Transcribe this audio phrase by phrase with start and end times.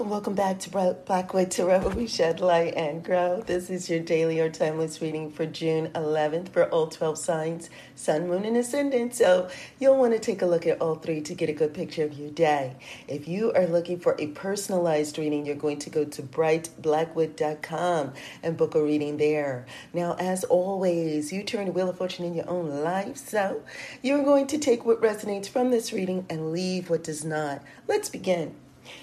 [0.00, 1.90] Welcome, welcome back to Bright Blackwood Tarot.
[1.90, 3.42] We shed light and grow.
[3.42, 8.26] This is your daily or timeless reading for June 11th for all 12 signs, Sun,
[8.26, 9.14] Moon, and Ascendant.
[9.14, 12.02] So you'll want to take a look at all three to get a good picture
[12.02, 12.76] of your day.
[13.08, 18.56] If you are looking for a personalized reading, you're going to go to brightblackwood.com and
[18.56, 19.66] book a reading there.
[19.92, 23.18] Now, as always, you turn the wheel of fortune in your own life.
[23.18, 23.62] So
[24.00, 27.62] you're going to take what resonates from this reading and leave what does not.
[27.86, 28.54] Let's begin.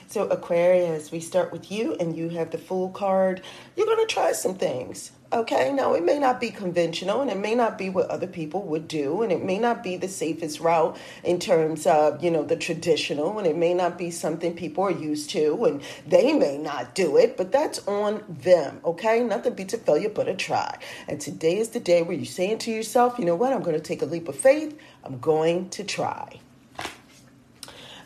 [0.08, 3.42] So, Aquarius, we start with you and you have the Fool card.
[3.76, 5.12] You're going to try some things.
[5.34, 8.62] Okay, now it may not be conventional and it may not be what other people
[8.64, 12.44] would do, and it may not be the safest route in terms of, you know,
[12.44, 16.58] the traditional, and it may not be something people are used to, and they may
[16.58, 18.80] not do it, but that's on them.
[18.86, 20.78] Okay, nothing beats a failure but a try.
[21.10, 23.76] And today is the day where you're saying to yourself, you know what, I'm going
[23.76, 26.40] to take a leap of faith, I'm going to try.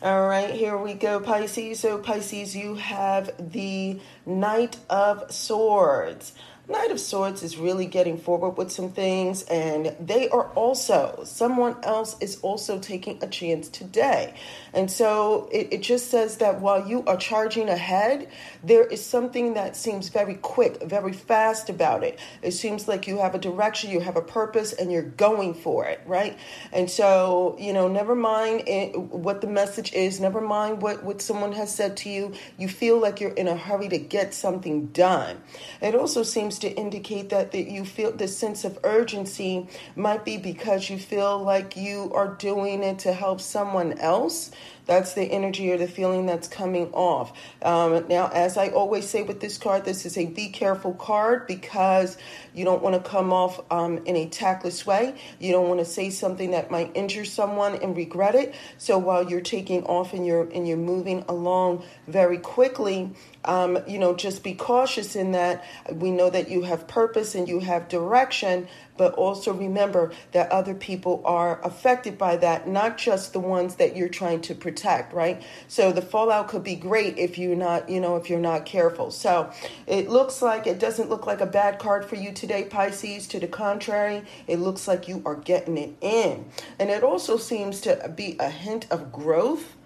[0.02, 1.78] All right, here we go, Pisces.
[1.78, 6.32] So, Pisces, you have the Knight of Swords.
[6.72, 11.76] Knight of Swords is really getting forward with some things, and they are also, someone
[11.82, 14.32] else is also taking a chance today.
[14.72, 18.28] And so it, it, just says that while you are charging ahead,
[18.64, 22.18] there is something that seems very quick, very fast about it.
[22.40, 25.84] It seems like you have a direction, you have a purpose, and you're going for
[25.84, 26.38] it, right?
[26.72, 31.20] And so, you know, never mind it, what the message is, never mind what, what
[31.20, 34.86] someone has said to you, you feel like you're in a hurry to get something
[34.86, 35.36] done.
[35.82, 40.36] It also seems to indicate that, that you feel the sense of urgency might be
[40.36, 44.50] because you feel like you are doing it to help someone else
[44.86, 47.32] that's the energy or the feeling that's coming off.
[47.62, 51.46] Um, now, as I always say with this card, this is a be careful card
[51.46, 52.18] because
[52.54, 55.14] you don't want to come off um, in a tactless way.
[55.38, 58.54] You don't want to say something that might injure someone and regret it.
[58.78, 63.10] So while you're taking off and you're and you're moving along very quickly,
[63.44, 65.64] um, you know, just be cautious in that.
[65.90, 70.74] We know that you have purpose and you have direction, but also remember that other
[70.74, 74.71] people are affected by that, not just the ones that you're trying to protect,
[75.12, 75.42] right?
[75.68, 79.10] So the fallout could be great if you're not, you know, if you're not careful.
[79.10, 79.52] So
[79.86, 83.26] it looks like it doesn't look like a bad card for you today, Pisces.
[83.28, 86.46] To the contrary, it looks like you are getting it in.
[86.78, 89.76] And it also seems to be a hint of growth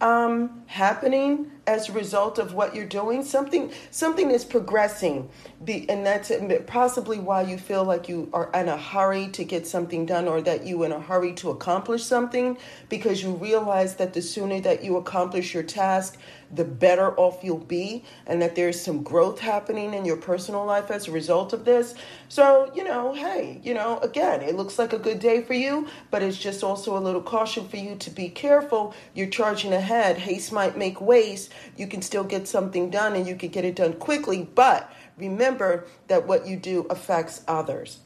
[0.00, 3.24] um, happening as a result of what you're doing.
[3.24, 5.28] Something something is progressing,
[5.66, 6.30] and that's
[6.66, 10.40] possibly why you feel like you are in a hurry to get something done, or
[10.42, 12.56] that you in a hurry to accomplish something,
[12.88, 16.18] because you realize that the sooner that you accomplish your task,
[16.54, 20.90] the better off you'll be, and that there's some growth happening in your personal life
[20.90, 21.94] as a result of this.
[22.28, 25.88] So you know, hey, you know, again, it looks like a good day for you,
[26.10, 28.94] but it's just also a little caution for you to be careful.
[29.14, 30.18] You're charging ahead.
[30.18, 33.76] Haste might make waste you can still get something done and you can get it
[33.76, 38.00] done quickly, but remember that what you do affects others.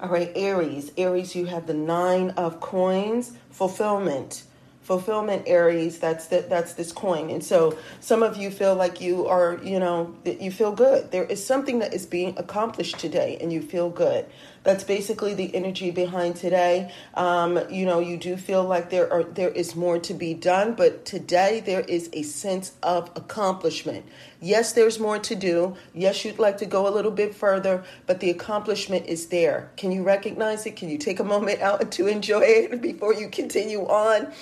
[0.00, 0.90] All right, Aries.
[0.98, 4.44] Aries, you have the nine of coins, fulfillment.
[4.82, 7.30] Fulfillment aries that's the, that's this coin.
[7.30, 11.12] And so some of you feel like you are you know you feel good.
[11.12, 14.26] There is something that is being accomplished today and you feel good
[14.64, 16.92] that's basically the energy behind today.
[17.14, 20.74] Um, you know, you do feel like there are there is more to be done,
[20.74, 24.06] but today there is a sense of accomplishment.
[24.40, 25.76] Yes, there's more to do.
[25.94, 29.70] Yes, you'd like to go a little bit further, but the accomplishment is there.
[29.76, 30.76] Can you recognize it?
[30.76, 34.32] Can you take a moment out to enjoy it before you continue on?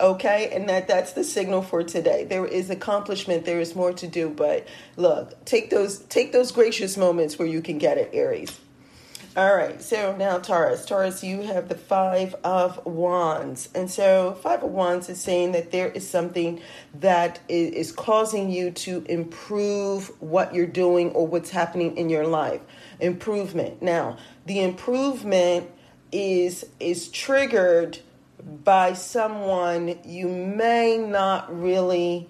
[0.00, 2.24] Okay, and that that's the signal for today.
[2.24, 3.44] There is accomplishment.
[3.44, 4.66] There is more to do, but
[4.96, 8.58] look, take those take those gracious moments where you can get it, Aries.
[9.36, 10.86] All right, so now Taurus.
[10.86, 13.68] Taurus, you have the Five of Wands.
[13.74, 16.58] And so, Five of Wands is saying that there is something
[16.94, 22.62] that is causing you to improve what you're doing or what's happening in your life.
[22.98, 23.82] Improvement.
[23.82, 24.16] Now,
[24.46, 25.70] the improvement
[26.10, 27.98] is is triggered
[28.42, 32.26] by someone you may not really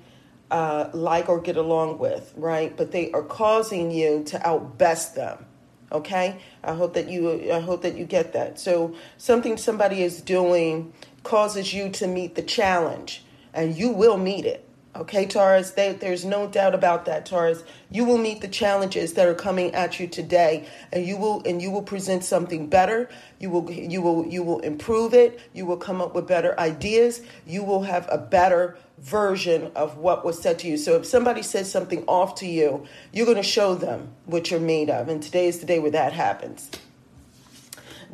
[0.50, 2.76] uh, like or get along with, right?
[2.76, 5.46] But they are causing you to outbest them
[5.92, 6.40] okay?
[6.62, 8.58] I hope that you i hope that you get that.
[8.58, 10.92] So something somebody is doing
[11.22, 14.65] causes you to meet the challenge and you will meet it
[14.96, 19.26] okay taurus they, there's no doubt about that taurus you will meet the challenges that
[19.26, 23.08] are coming at you today and you will and you will present something better
[23.38, 27.22] you will you will you will improve it you will come up with better ideas
[27.46, 30.76] you will have a better version of what was said to you.
[30.76, 34.60] So if somebody says something off to you, you're going to show them what you're
[34.60, 35.08] made of.
[35.08, 36.70] And today is the day where that happens.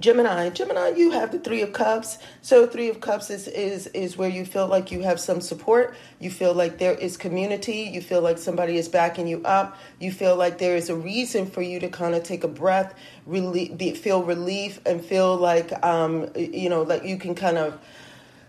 [0.00, 2.18] Gemini, Gemini, you have the Three of Cups.
[2.40, 5.94] So Three of Cups is is is where you feel like you have some support.
[6.18, 7.90] You feel like there is community.
[7.92, 9.76] You feel like somebody is backing you up.
[10.00, 12.94] You feel like there is a reason for you to kind of take a breath,
[13.26, 17.78] really feel relief, and feel like um, you know like you can kind of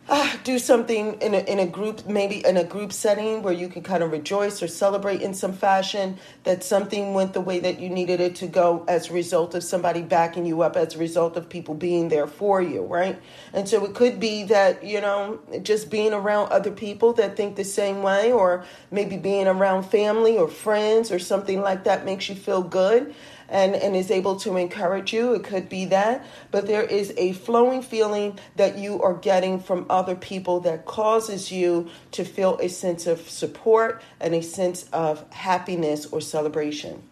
[0.10, 3.70] ah, do something in a, in a group, maybe in a group setting where you
[3.70, 7.80] can kind of rejoice or celebrate in some fashion that something went the way that
[7.80, 10.98] you needed it to go as a result of somebody backing you up, as a
[10.98, 13.20] result of people being there for you, right?
[13.54, 17.56] And so it could be that, you know, just being around other people that think
[17.56, 22.28] the same way, or maybe being around family or friends or something like that makes
[22.28, 23.16] you feel good
[23.54, 25.34] and, and is able to encourage you.
[25.36, 26.26] It could be that.
[26.50, 31.52] But there is a flowing feeling that you are getting from other people that causes
[31.52, 37.04] you to feel a sense of support and a sense of happiness or celebration.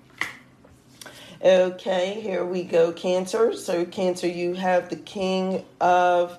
[1.44, 3.54] Okay, here we go, Cancer.
[3.54, 6.38] So, Cancer, you have the King of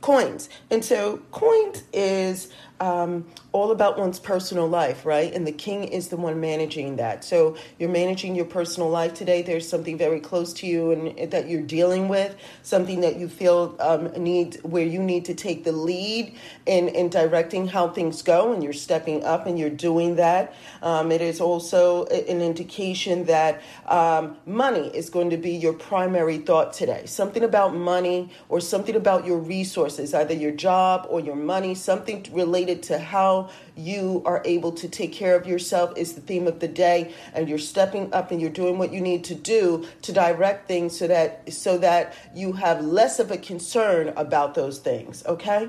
[0.00, 0.48] Coins.
[0.70, 5.32] And so, coins is um, all about one's personal life, right?
[5.32, 7.24] And the king is the one managing that.
[7.24, 9.42] So you're managing your personal life today.
[9.42, 13.76] There's something very close to you and that you're dealing with, something that you feel
[13.80, 16.34] um, need where you need to take the lead
[16.66, 20.54] in in directing how things go, and you're stepping up and you're doing that.
[20.82, 26.38] Um, it is also an indication that um, money is going to be your primary
[26.38, 27.06] thought today.
[27.06, 32.26] Something about money or something about your resources, either your job or your money, something
[32.32, 36.60] related to how you are able to take care of yourself is the theme of
[36.60, 37.14] the day.
[37.34, 40.96] And you're stepping up and you're doing what you need to do to direct things
[40.98, 45.68] so that so that you have less of a concern about those things okay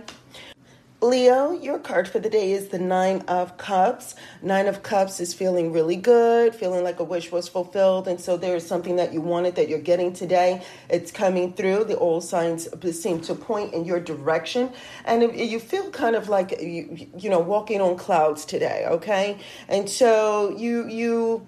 [1.00, 4.16] Leo, your card for the day is the Nine of Cups.
[4.42, 8.08] Nine of Cups is feeling really good, feeling like a wish was fulfilled.
[8.08, 10.64] And so there is something that you wanted that you're getting today.
[10.90, 11.84] It's coming through.
[11.84, 12.68] The old signs
[13.00, 14.72] seem to point in your direction.
[15.06, 19.38] And you feel kind of like, you, you know, walking on clouds today, okay?
[19.70, 21.46] And so you, you,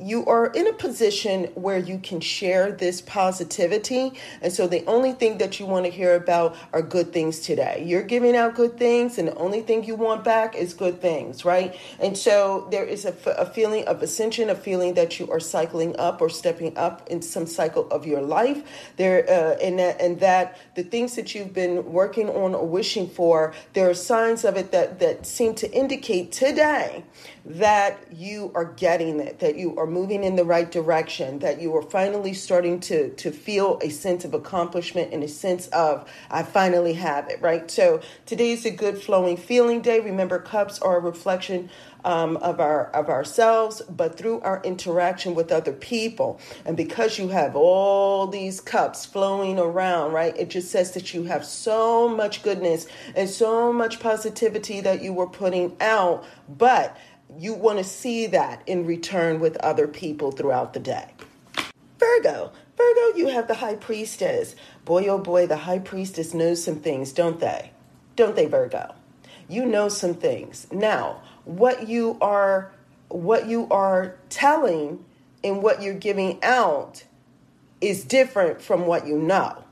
[0.00, 4.12] you are in a position where you can share this positivity.
[4.40, 7.84] And so the only thing that you want to hear about are good things today.
[7.86, 11.44] You're giving out good things, and the only thing you want back is good things,
[11.44, 11.76] right?
[11.98, 15.96] And so there is a, a feeling of ascension, a feeling that you are cycling
[15.98, 18.62] up or stepping up in some cycle of your life.
[18.96, 23.08] There, uh, and, that, and that the things that you've been working on or wishing
[23.08, 27.04] for, there are signs of it that, that seem to indicate today
[27.44, 31.74] that you are getting it, that you are moving in the right direction, that you
[31.76, 36.42] are finally starting to, to feel a sense of accomplishment and a sense of, I
[36.42, 37.70] finally have it, right?
[37.70, 40.00] So today is a good flowing feeling day.
[40.00, 41.70] Remember, cups are a reflection
[42.04, 46.40] um, of our of ourselves, but through our interaction with other people.
[46.64, 50.36] And because you have all these cups flowing around, right?
[50.36, 55.12] It just says that you have so much goodness and so much positivity that you
[55.12, 56.96] were putting out, but
[57.38, 61.12] you want to see that in return with other people throughout the day.
[61.98, 62.52] Virgo.
[62.76, 64.56] Virgo, you have the high priestess.
[64.84, 67.72] Boy, oh boy, the high priestess knows some things, don't they?
[68.16, 68.94] Don't they, Virgo?
[69.48, 70.66] You know some things.
[70.72, 72.72] Now, what you are
[73.08, 75.04] what you are telling
[75.42, 77.04] and what you're giving out
[77.80, 79.64] is different from what you know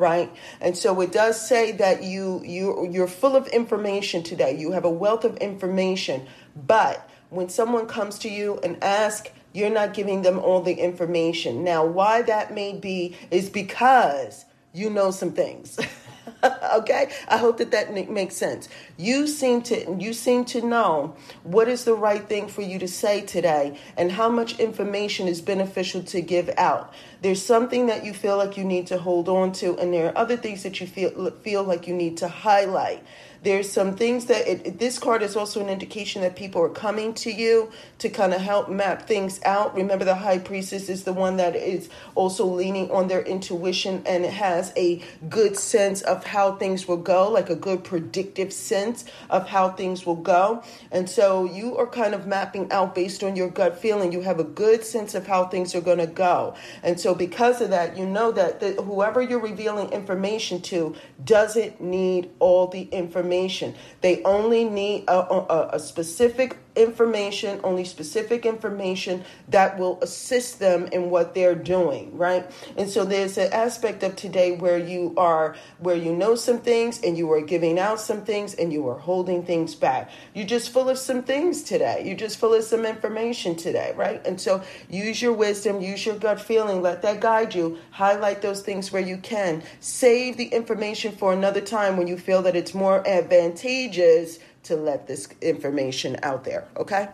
[0.00, 4.72] right and so it does say that you you you're full of information today you
[4.72, 6.26] have a wealth of information
[6.56, 11.64] but when someone comes to you and asks, you're not giving them all the information.
[11.64, 15.78] Now, why that may be is because you know some things.
[16.74, 17.10] okay?
[17.28, 18.68] I hope that that makes sense.
[18.96, 22.88] You seem to you seem to know what is the right thing for you to
[22.88, 26.92] say today and how much information is beneficial to give out.
[27.22, 30.18] There's something that you feel like you need to hold on to and there are
[30.18, 33.04] other things that you feel feel like you need to highlight.
[33.42, 37.14] There's some things that it, this card is also an indication that people are coming
[37.14, 39.74] to you to kind of help map things out.
[39.74, 44.26] Remember, the high priestess is the one that is also leaning on their intuition and
[44.26, 49.48] has a good sense of how things will go, like a good predictive sense of
[49.48, 50.62] how things will go.
[50.92, 54.12] And so you are kind of mapping out based on your gut feeling.
[54.12, 56.54] You have a good sense of how things are going to go.
[56.82, 60.94] And so, because of that, you know that the, whoever you're revealing information to
[61.24, 63.74] doesn't need all the information.
[64.00, 70.86] They only need a, a, a specific information, only specific information that will assist them
[70.92, 72.50] in what they're doing, right?
[72.76, 77.00] And so there's an aspect of today where you are, where you know some things
[77.02, 80.10] and you are giving out some things and you are holding things back.
[80.34, 82.02] You're just full of some things today.
[82.06, 84.24] You're just full of some information today, right?
[84.26, 87.78] And so use your wisdom, use your gut feeling, let that guide you.
[87.90, 89.62] Highlight those things where you can.
[89.80, 95.06] Save the information for another time when you feel that it's more advantageous to let
[95.06, 97.08] this information out there, okay?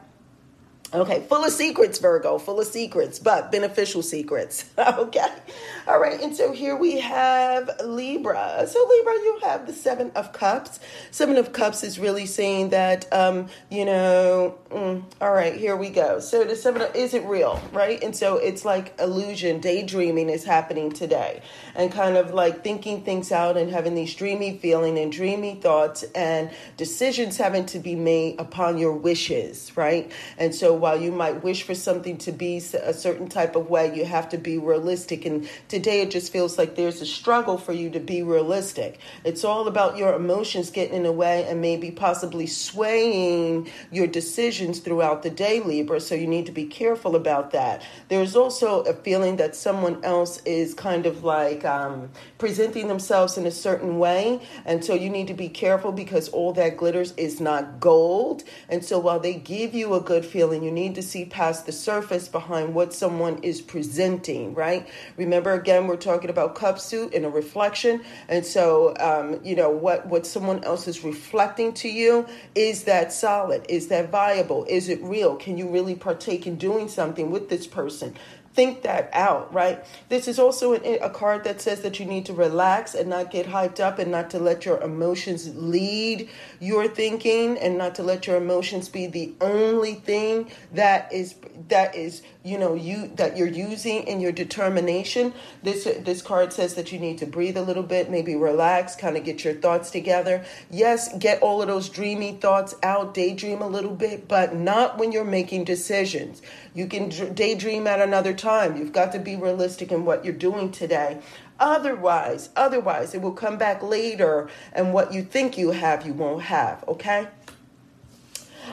[0.94, 4.66] Okay, full of secrets, Virgo, full of secrets, but beneficial secrets.
[4.78, 5.26] okay.
[5.88, 8.64] All right, and so here we have Libra.
[8.68, 10.78] So, Libra, you have the Seven of Cups.
[11.10, 15.90] Seven of Cups is really saying that, um, you know, mm, all right, here we
[15.90, 16.20] go.
[16.20, 18.02] So, the Seven of, is it real, right?
[18.02, 21.42] And so it's like illusion, daydreaming is happening today,
[21.74, 26.04] and kind of like thinking things out and having these dreamy feeling and dreamy thoughts
[26.14, 30.12] and decisions having to be made upon your wishes, right?
[30.38, 33.96] And so, while you might wish for something to be a certain type of way,
[33.96, 35.24] you have to be realistic.
[35.24, 38.98] And today it just feels like there's a struggle for you to be realistic.
[39.24, 44.80] It's all about your emotions getting in the way and maybe possibly swaying your decisions
[44.80, 46.00] throughout the day, Libra.
[46.00, 47.82] So you need to be careful about that.
[48.08, 53.46] There's also a feeling that someone else is kind of like um, presenting themselves in
[53.46, 54.40] a certain way.
[54.64, 58.44] And so you need to be careful because all that glitters is not gold.
[58.68, 61.72] And so while they give you a good feeling, you need to see past the
[61.72, 64.88] surface behind what someone is presenting, right?
[65.16, 68.02] Remember, again, we're talking about cup suit and a reflection.
[68.28, 73.12] And so, um, you know, what, what someone else is reflecting to you is that
[73.12, 73.64] solid?
[73.68, 74.66] Is that viable?
[74.68, 75.36] Is it real?
[75.36, 78.16] Can you really partake in doing something with this person?
[78.56, 79.84] Think that out, right?
[80.08, 83.30] This is also a, a card that says that you need to relax and not
[83.30, 88.02] get hyped up and not to let your emotions lead your thinking and not to
[88.02, 91.34] let your emotions be the only thing that is
[91.68, 95.34] that is you know you that you're using in your determination.
[95.62, 99.18] This this card says that you need to breathe a little bit maybe relax kind
[99.18, 100.46] of get your thoughts together.
[100.70, 105.12] Yes get all of those dreamy thoughts out daydream a little bit but not when
[105.12, 106.40] you're making decisions.
[106.72, 108.45] You can daydream at another time
[108.76, 111.20] you've got to be realistic in what you're doing today
[111.58, 116.42] otherwise otherwise it will come back later and what you think you have you won't
[116.42, 117.26] have okay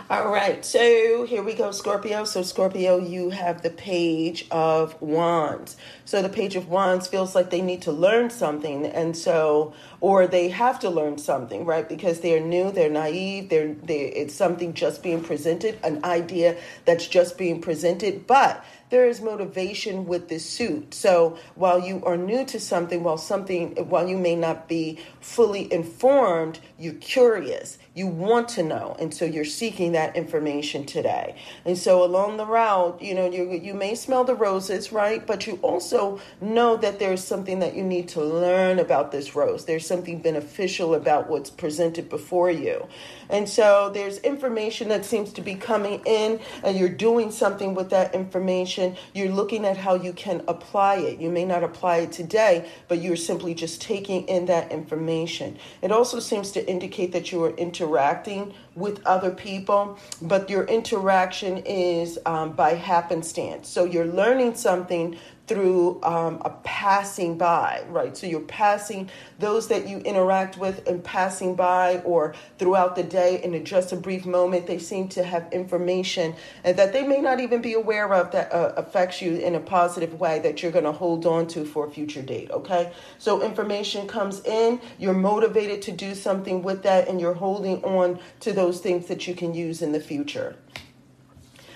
[0.10, 2.26] all right, so here we go, Scorpio.
[2.26, 5.78] So, Scorpio, you have the Page of Wands.
[6.04, 10.28] So, the Page of Wands feels like they need to learn something, and so, or
[10.28, 11.88] they have to learn something, right?
[11.88, 17.08] Because they're new, they're naive, they're, they it's something just being presented, an idea that's
[17.08, 20.94] just being presented, but there is motivation with this suit.
[20.94, 25.72] So while you are new to something, while something, while you may not be fully
[25.74, 27.78] informed, you're curious.
[27.96, 31.36] You want to know, and so you're seeking that information today.
[31.64, 35.26] And so along the route, you know, you you may smell the roses, right?
[35.26, 39.66] But you also know that there's something that you need to learn about this rose.
[39.66, 42.88] There's something beneficial about what's presented before you.
[43.30, 47.92] And so there's information that seems to be coming in, and you're doing something with
[47.92, 48.73] that information.
[49.14, 51.20] You're looking at how you can apply it.
[51.20, 55.58] You may not apply it today, but you're simply just taking in that information.
[55.82, 61.58] It also seems to indicate that you are interacting with other people, but your interaction
[61.60, 63.70] is um, by happenstance.
[63.70, 68.16] So you're learning something through um, a passing by, right?
[68.16, 69.10] So you're passing
[69.40, 73.98] those that you interact with and passing by, or throughout the day in just a
[73.98, 78.14] brief moment, they seem to have information and that they may not even be aware
[78.14, 81.46] of that uh, affects you in a positive way that you're going to hold on
[81.48, 82.94] to for a future date, okay?
[83.18, 88.20] So information comes in, you're motivated to do something with that, and you're holding on
[88.42, 90.56] to those things that you can use in the future.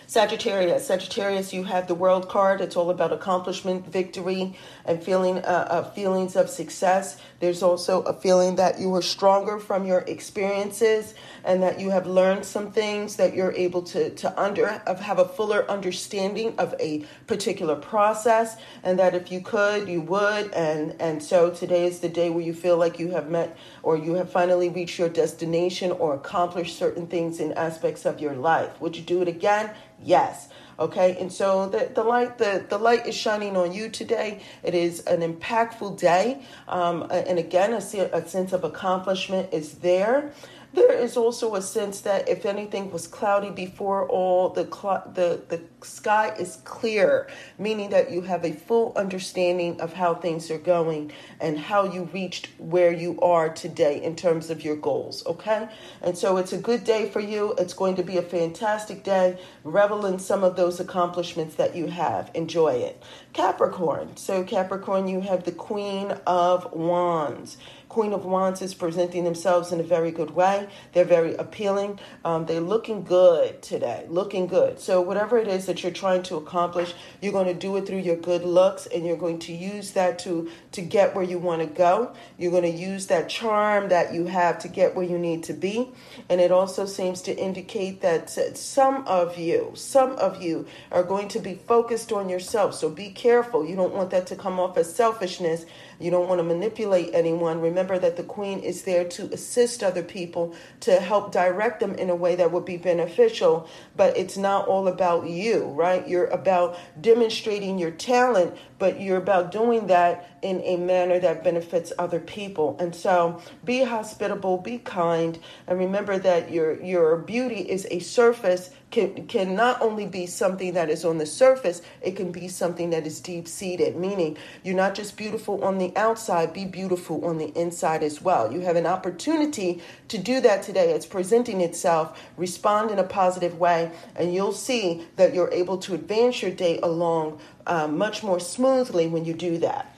[0.10, 0.88] Sagittarius.
[0.88, 2.62] Sagittarius, you have the World card.
[2.62, 4.56] It's all about accomplishment, victory,
[4.88, 7.17] and feeling uh, uh, feelings of success.
[7.39, 11.13] There's also a feeling that you are stronger from your experiences
[11.44, 15.27] and that you have learned some things that you're able to to under have a
[15.27, 20.51] fuller understanding of a particular process, and that if you could, you would.
[20.53, 23.98] And and so today is the day where you feel like you have met or
[23.98, 28.79] you have finally reached your destination or accomplished certain things in aspects of your life.
[28.82, 29.72] Would you do it again?
[30.01, 30.50] Yes.
[30.79, 34.41] Okay, and so the, the light the, the light is shining on you today.
[34.62, 40.34] It is an impactful day, um, and again, a, a sense of accomplishment is there.
[40.74, 45.42] There is also a sense that if anything was cloudy before all, the, cl- the,
[45.48, 50.58] the sky is clear, meaning that you have a full understanding of how things are
[50.60, 55.70] going and how you reached where you are today in terms of your goals, okay?
[56.02, 57.56] And so it's a good day for you.
[57.58, 59.40] It's going to be a fantastic day.
[59.64, 62.30] Revel in some of those accomplishments that you have.
[62.34, 63.02] Enjoy it.
[63.34, 64.18] Capricorn.
[64.18, 67.58] So, Capricorn, you have the Queen of Wands.
[67.89, 70.67] Queen of Wands is presenting themselves in a very good way.
[70.94, 72.00] They're very appealing.
[72.25, 74.79] Um, they're looking good today, looking good.
[74.79, 78.00] So, whatever it is that you're trying to accomplish, you're going to do it through
[78.00, 81.62] your good looks and you're going to use that to, to get where you want
[81.62, 82.13] to go.
[82.38, 85.53] You're going to use that charm that you have to get where you need to
[85.53, 85.91] be.
[86.29, 91.29] And it also seems to indicate that some of you, some of you are going
[91.29, 92.75] to be focused on yourself.
[92.75, 93.65] So, be careful.
[93.65, 95.65] You don't want that to come off as selfishness
[96.00, 97.62] you don't want to manipulate anyone.
[97.62, 102.10] Remember that the queen is there to assist other people, to help direct them in
[102.10, 103.68] a way that would be beneficial.
[103.96, 106.08] But it's not all about you, right?
[106.08, 111.91] You're about demonstrating your talent, but you're about doing that in a manner that benefits
[111.98, 112.75] other people.
[112.79, 118.72] And so be hospitable, be kind, and remember that your your beauty is a surface
[118.89, 122.91] can can not only be something that is on the surface, it can be something
[122.91, 127.38] that is deep seated, meaning you're not just beautiful on the outside, be beautiful on
[127.38, 128.51] the inside as well.
[128.51, 130.91] You have an opportunity to do that today.
[130.94, 132.17] It's presenting itself.
[132.38, 136.79] Respond in a positive way, and you'll see that you're able to advance your day
[136.82, 139.97] along uh, much more smoothly when you do that.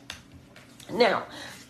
[0.91, 1.23] Now,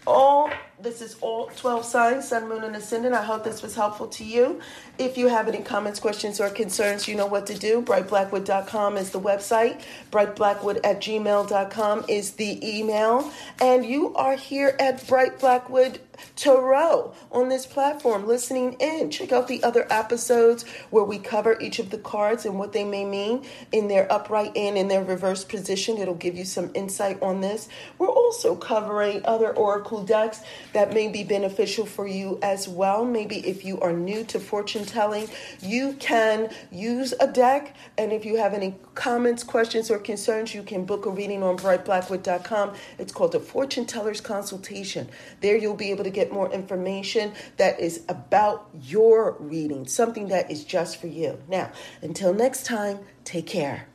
[0.07, 0.49] all
[0.81, 3.13] this is all 12 signs, sun, moon, and ascendant.
[3.13, 4.61] I hope this was helpful to you.
[4.97, 7.81] If you have any comments, questions, or concerns, you know what to do.
[7.81, 9.81] BrightBlackwood.com is the website.
[10.11, 13.31] BrightBlackwood at gmail.com is the email.
[13.61, 15.99] And you are here at Bright Blackwood
[16.35, 19.09] Tarot on this platform listening in.
[19.09, 22.83] Check out the other episodes where we cover each of the cards and what they
[22.83, 25.97] may mean in their upright and in their reverse position.
[25.97, 27.69] It'll give you some insight on this.
[27.97, 30.41] We're also covering other oracle decks
[30.73, 33.05] that may be beneficial for you as well.
[33.05, 35.27] Maybe if you are new to fortune telling,
[35.61, 37.75] you can use a deck.
[37.97, 41.57] And if you have any comments, questions, or concerns, you can book a reading on
[41.57, 42.73] brightblackwood.com.
[42.97, 45.09] It's called a Fortune Teller's Consultation.
[45.41, 50.49] There you'll be able to get more information that is about your reading, something that
[50.51, 51.41] is just for you.
[51.47, 51.71] Now,
[52.01, 53.87] until next time, take care.